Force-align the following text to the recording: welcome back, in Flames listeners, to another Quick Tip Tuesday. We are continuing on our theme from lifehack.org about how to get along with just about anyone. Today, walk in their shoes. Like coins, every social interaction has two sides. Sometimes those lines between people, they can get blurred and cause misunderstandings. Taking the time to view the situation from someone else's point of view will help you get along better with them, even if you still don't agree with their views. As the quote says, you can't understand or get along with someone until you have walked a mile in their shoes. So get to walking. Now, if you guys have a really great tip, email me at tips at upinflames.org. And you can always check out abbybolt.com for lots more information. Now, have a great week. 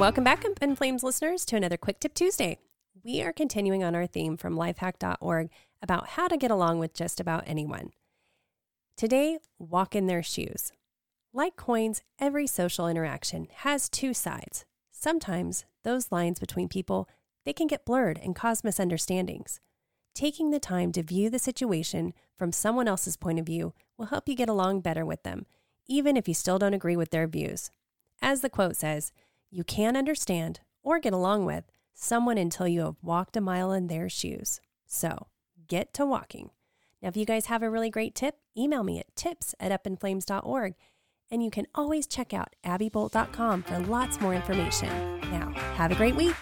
welcome 0.00 0.24
back, 0.24 0.46
in 0.62 0.76
Flames 0.76 1.02
listeners, 1.02 1.44
to 1.44 1.56
another 1.56 1.76
Quick 1.76 2.00
Tip 2.00 2.14
Tuesday. 2.14 2.56
We 3.04 3.20
are 3.20 3.34
continuing 3.34 3.84
on 3.84 3.94
our 3.94 4.06
theme 4.06 4.38
from 4.38 4.56
lifehack.org 4.56 5.50
about 5.82 6.08
how 6.08 6.26
to 6.26 6.38
get 6.38 6.50
along 6.50 6.78
with 6.78 6.94
just 6.94 7.20
about 7.20 7.44
anyone. 7.46 7.90
Today, 8.96 9.40
walk 9.58 9.94
in 9.94 10.06
their 10.06 10.22
shoes. 10.22 10.72
Like 11.34 11.54
coins, 11.54 12.00
every 12.18 12.46
social 12.46 12.88
interaction 12.88 13.48
has 13.56 13.90
two 13.90 14.14
sides. 14.14 14.64
Sometimes 14.90 15.66
those 15.84 16.10
lines 16.10 16.40
between 16.40 16.68
people, 16.68 17.06
they 17.44 17.52
can 17.52 17.66
get 17.66 17.84
blurred 17.84 18.18
and 18.22 18.34
cause 18.34 18.64
misunderstandings. 18.64 19.60
Taking 20.14 20.50
the 20.50 20.58
time 20.58 20.92
to 20.92 21.02
view 21.02 21.28
the 21.28 21.38
situation 21.38 22.14
from 22.38 22.52
someone 22.52 22.88
else's 22.88 23.18
point 23.18 23.38
of 23.38 23.44
view 23.44 23.74
will 23.98 24.06
help 24.06 24.30
you 24.30 24.34
get 24.34 24.48
along 24.48 24.80
better 24.80 25.04
with 25.04 25.24
them, 25.24 25.44
even 25.86 26.16
if 26.16 26.26
you 26.26 26.32
still 26.32 26.58
don't 26.58 26.72
agree 26.72 26.96
with 26.96 27.10
their 27.10 27.26
views. 27.26 27.70
As 28.22 28.40
the 28.40 28.48
quote 28.48 28.76
says, 28.76 29.12
you 29.50 29.64
can't 29.64 29.96
understand 29.96 30.60
or 30.82 30.98
get 30.98 31.12
along 31.12 31.44
with 31.44 31.64
someone 31.94 32.38
until 32.38 32.66
you 32.68 32.80
have 32.82 32.96
walked 33.02 33.36
a 33.36 33.40
mile 33.40 33.72
in 33.72 33.88
their 33.88 34.08
shoes. 34.08 34.60
So 34.86 35.26
get 35.66 35.92
to 35.94 36.06
walking. 36.06 36.50
Now, 37.02 37.08
if 37.08 37.16
you 37.16 37.24
guys 37.24 37.46
have 37.46 37.62
a 37.62 37.70
really 37.70 37.90
great 37.90 38.14
tip, 38.14 38.36
email 38.56 38.82
me 38.82 38.98
at 38.98 39.14
tips 39.16 39.54
at 39.58 39.72
upinflames.org. 39.72 40.74
And 41.30 41.42
you 41.44 41.50
can 41.50 41.66
always 41.74 42.06
check 42.06 42.34
out 42.34 42.54
abbybolt.com 42.64 43.62
for 43.62 43.78
lots 43.80 44.20
more 44.20 44.34
information. 44.34 44.88
Now, 45.30 45.52
have 45.76 45.92
a 45.92 45.94
great 45.94 46.16
week. 46.16 46.34